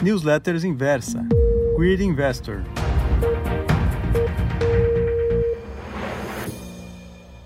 [0.00, 1.26] Newsletters Inversa.
[1.76, 2.62] Queer Investor.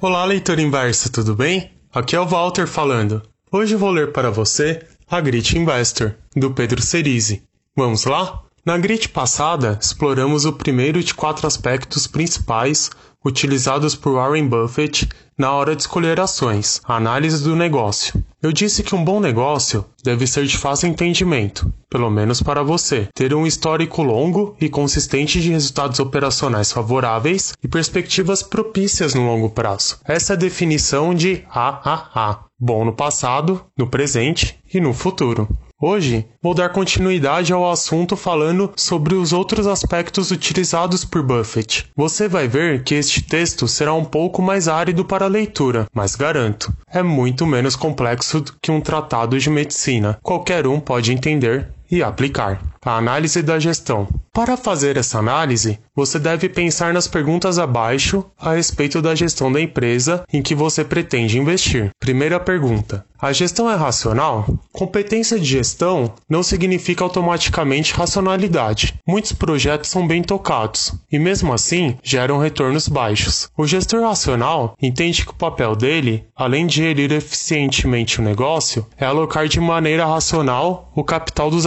[0.00, 1.70] Olá, leitor inversa, tudo bem?
[1.94, 3.22] Aqui é o Walter falando.
[3.52, 7.44] Hoje vou ler para você a Grit Investor, do Pedro Cerise.
[7.76, 8.42] Vamos lá?
[8.66, 12.90] Na grid passada, exploramos o primeiro de quatro aspectos principais
[13.24, 18.22] utilizados por Warren Buffett na hora de escolher ações, análise do negócio.
[18.42, 23.08] Eu disse que um bom negócio deve ser de fácil entendimento, pelo menos para você,
[23.14, 29.50] ter um histórico longo e consistente de resultados operacionais favoráveis e perspectivas propícias no longo
[29.50, 29.98] prazo.
[30.04, 35.48] Essa é a definição de AAA: bom no passado, no presente e no futuro.
[35.82, 41.86] Hoje, vou dar continuidade ao assunto falando sobre os outros aspectos utilizados por Buffett.
[41.96, 46.14] Você vai ver que este texto será um pouco mais árido para a leitura, mas
[46.14, 50.18] garanto, é muito menos complexo que um tratado de medicina.
[50.22, 52.60] Qualquer um pode entender e aplicar.
[52.82, 54.08] A análise da gestão.
[54.32, 59.60] Para fazer essa análise, você deve pensar nas perguntas abaixo a respeito da gestão da
[59.60, 61.90] empresa em que você pretende investir.
[61.98, 64.46] Primeira pergunta: A gestão é racional?
[64.72, 68.94] Competência de gestão não significa automaticamente racionalidade.
[69.06, 73.50] Muitos projetos são bem tocados e, mesmo assim, geram retornos baixos.
[73.58, 79.04] O gestor racional entende que o papel dele, além de gerir eficientemente o negócio, é
[79.04, 81.66] alocar de maneira racional o capital dos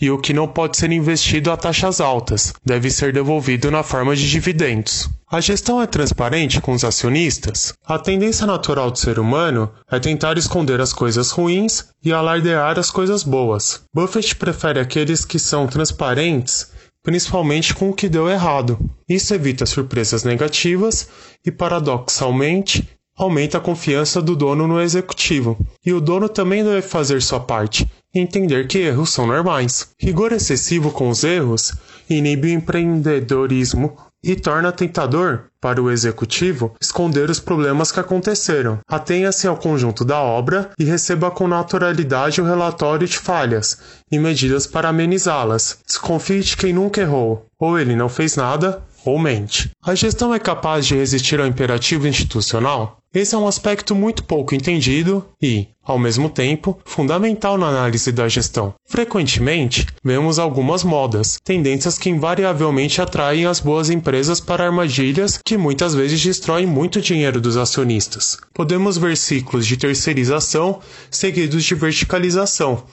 [0.00, 4.14] e o que não pode ser investido a taxas altas deve ser devolvido na forma
[4.16, 5.08] de dividendos.
[5.30, 7.72] A gestão é transparente com os acionistas?
[7.86, 12.90] A tendência natural do ser humano é tentar esconder as coisas ruins e alardear as
[12.90, 13.82] coisas boas.
[13.94, 16.70] Buffett prefere aqueles que são transparentes
[17.02, 18.78] principalmente com o que deu errado.
[19.08, 21.08] Isso evita surpresas negativas
[21.44, 25.58] e, paradoxalmente, aumenta a confiança do dono no executivo.
[25.84, 29.90] E o dono também deve fazer sua parte e entender que erros são normais.
[29.98, 31.72] Rigor excessivo com os erros
[32.08, 38.80] inibe o empreendedorismo e torna tentador para o executivo esconder os problemas que aconteceram.
[38.88, 43.78] Atenha-se ao conjunto da obra e receba com naturalidade o relatório de falhas
[44.10, 45.78] e medidas para amenizá-las.
[45.86, 49.70] Desconfie de quem nunca errou, ou ele não fez nada, ou mente.
[49.82, 52.98] A gestão é capaz de resistir ao imperativo institucional?
[53.14, 58.26] Esse é um aspecto muito pouco entendido e, ao mesmo tempo, fundamental na análise da
[58.26, 58.72] gestão.
[58.86, 65.94] Frequentemente, vemos algumas modas, tendências que invariavelmente atraem as boas empresas para armadilhas que muitas
[65.94, 68.38] vezes destroem muito dinheiro dos acionistas.
[68.54, 70.80] Podemos ver ciclos de terceirização
[71.10, 72.84] seguidos de verticalização,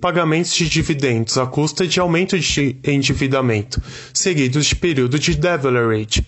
[0.00, 3.82] pagamentos de dividendos à custa de aumento de endividamento,
[4.12, 6.26] seguidos de período de leverage,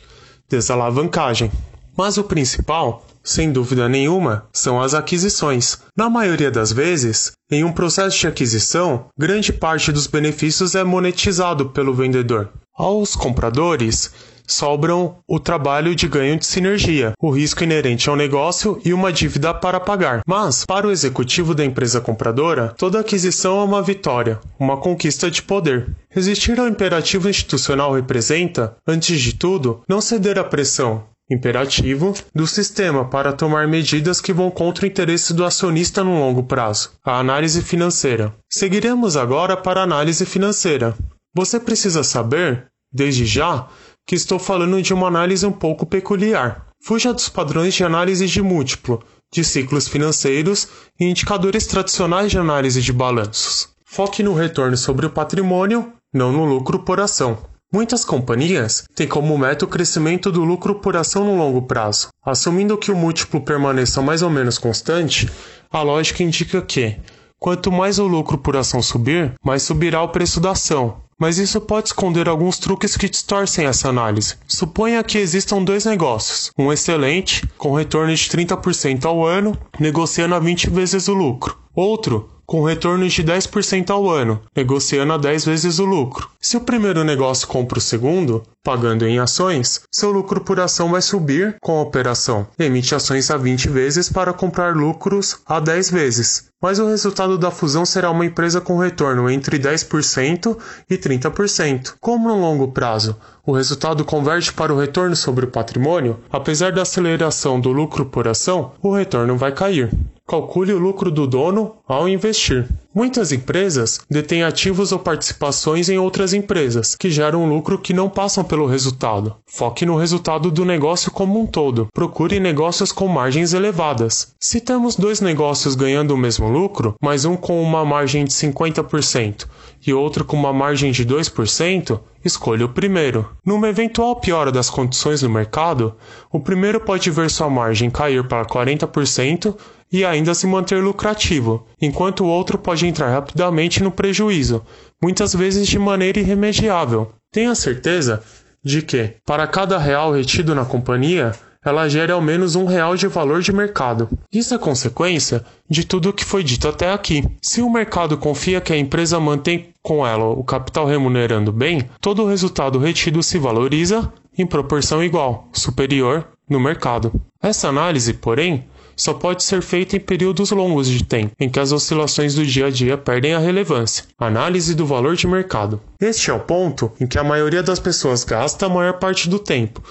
[0.48, 1.50] desalavancagem.
[1.96, 5.78] Mas o principal sem dúvida nenhuma, são as aquisições.
[5.96, 11.70] Na maioria das vezes, em um processo de aquisição, grande parte dos benefícios é monetizado
[11.70, 12.50] pelo vendedor.
[12.74, 14.12] Aos compradores,
[14.46, 19.52] sobram o trabalho de ganho de sinergia, o risco inerente ao negócio e uma dívida
[19.54, 20.22] para pagar.
[20.26, 25.42] Mas, para o executivo da empresa compradora, toda aquisição é uma vitória, uma conquista de
[25.42, 25.94] poder.
[26.10, 33.04] Resistir ao imperativo institucional representa, antes de tudo, não ceder à pressão, imperativo do sistema
[33.04, 36.90] para tomar medidas que vão contra o interesse do acionista no longo prazo.
[37.04, 38.34] A análise financeira.
[38.50, 40.94] Seguiremos agora para a análise financeira.
[41.34, 43.66] Você precisa saber, desde já,
[44.06, 46.66] que estou falando de uma análise um pouco peculiar.
[46.84, 49.02] Fuja dos padrões de análise de múltiplo,
[49.32, 50.68] de ciclos financeiros
[50.98, 53.68] e indicadores tradicionais de análise de balanços.
[53.84, 57.38] Foque no retorno sobre o patrimônio, não no lucro por ação.
[57.72, 62.08] Muitas companhias têm como meta o crescimento do lucro por ação no longo prazo.
[62.22, 65.30] Assumindo que o múltiplo permaneça mais ou menos constante,
[65.70, 66.96] a lógica indica que,
[67.38, 71.01] quanto mais o lucro por ação subir, mais subirá o preço da ação.
[71.18, 74.36] Mas isso pode esconder alguns truques que distorcem essa análise.
[74.46, 80.38] Suponha que existam dois negócios: um excelente, com retorno de 30% ao ano, negociando a
[80.38, 81.61] 20 vezes o lucro.
[81.74, 86.28] Outro, com retornos de 10% ao ano, negociando a 10 vezes o lucro.
[86.38, 91.00] Se o primeiro negócio compra o segundo, pagando em ações, seu lucro por ação vai
[91.00, 92.46] subir com a operação.
[92.58, 96.50] Emite ações a 20 vezes para comprar lucros a 10 vezes.
[96.60, 100.56] Mas o resultado da fusão será uma empresa com retorno entre 10%
[100.90, 101.94] e 30%.
[102.00, 106.82] Como no longo prazo o resultado converge para o retorno sobre o patrimônio, apesar da
[106.82, 109.90] aceleração do lucro por ação, o retorno vai cair.
[110.32, 112.66] Calcule o lucro do dono ao investir.
[112.94, 118.42] Muitas empresas detêm ativos ou participações em outras empresas, que geram lucro que não passam
[118.42, 119.36] pelo resultado.
[119.46, 121.88] Foque no resultado do negócio como um todo.
[121.92, 124.34] Procure negócios com margens elevadas.
[124.40, 129.46] Se temos dois negócios ganhando o mesmo lucro, mas um com uma margem de 50%
[129.86, 133.28] e outro com uma margem de 2%, escolha o primeiro.
[133.44, 135.94] Numa eventual piora das condições do mercado,
[136.30, 139.54] o primeiro pode ver sua margem cair para 40%
[139.92, 144.62] e ainda se manter lucrativo, enquanto o outro pode entrar rapidamente no prejuízo,
[145.00, 147.12] muitas vezes de maneira irremediável.
[147.30, 148.22] Tenha certeza
[148.64, 151.32] de que, para cada real retido na companhia,
[151.64, 154.08] ela gere ao menos um real de valor de mercado.
[154.32, 157.24] Isso é consequência de tudo o que foi dito até aqui.
[157.40, 162.22] Se o mercado confia que a empresa mantém com ela o capital remunerando bem, todo
[162.22, 167.12] o resultado retido se valoriza em proporção igual, superior, no mercado.
[167.40, 168.64] Essa análise, porém,
[168.96, 172.66] só pode ser feita em períodos longos de tempo, em que as oscilações do dia
[172.66, 174.04] a dia perdem a relevância.
[174.18, 175.80] Análise do valor de mercado.
[176.00, 179.38] Este é o ponto em que a maioria das pessoas gasta a maior parte do
[179.38, 179.82] tempo,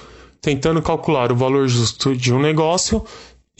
[0.41, 3.03] tentando calcular o valor justo de um negócio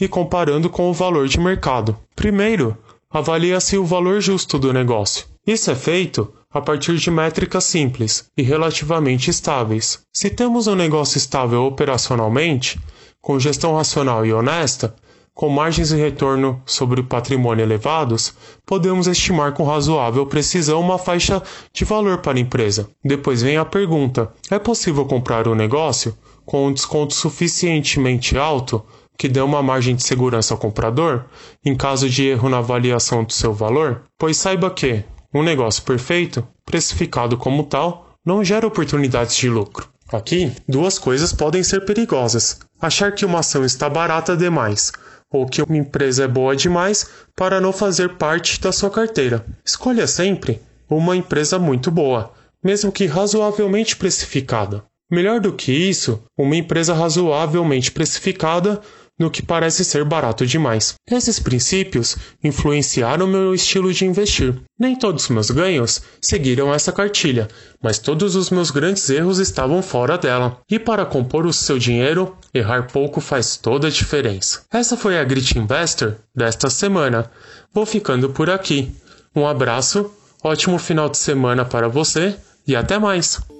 [0.00, 1.96] e comparando com o valor de mercado.
[2.16, 2.76] Primeiro,
[3.10, 5.26] avalia-se o valor justo do negócio.
[5.46, 10.00] Isso é feito a partir de métricas simples e relativamente estáveis.
[10.12, 12.78] Se temos um negócio estável operacionalmente,
[13.20, 14.94] com gestão racional e honesta,
[15.34, 18.34] com margens de retorno sobre o patrimônio elevados,
[18.66, 21.42] podemos estimar com razoável precisão uma faixa
[21.72, 22.88] de valor para a empresa.
[23.02, 28.84] Depois vem a pergunta: é possível comprar um negócio com um desconto suficientemente alto
[29.16, 31.24] que dê uma margem de segurança ao comprador
[31.64, 34.02] em caso de erro na avaliação do seu valor?
[34.18, 39.88] Pois saiba que um negócio perfeito, precificado como tal, não gera oportunidades de lucro.
[40.12, 44.92] Aqui, duas coisas podem ser perigosas: achar que uma ação está barata demais
[45.32, 49.44] ou que uma empresa é boa demais para não fazer parte da sua carteira.
[49.64, 52.32] Escolha sempre uma empresa muito boa,
[52.62, 54.84] mesmo que razoavelmente precificada.
[55.10, 58.80] Melhor do que isso, uma empresa razoavelmente precificada
[59.22, 60.94] no que parece ser barato demais.
[61.10, 64.60] Esses princípios influenciaram meu estilo de investir.
[64.78, 67.48] Nem todos os meus ganhos seguiram essa cartilha,
[67.80, 70.58] mas todos os meus grandes erros estavam fora dela.
[70.68, 74.62] E para compor o seu dinheiro, errar pouco faz toda a diferença.
[74.72, 77.30] Essa foi a Grit Investor desta semana.
[77.72, 78.92] Vou ficando por aqui.
[79.34, 80.10] Um abraço,
[80.42, 82.36] ótimo final de semana para você
[82.66, 83.51] e até mais!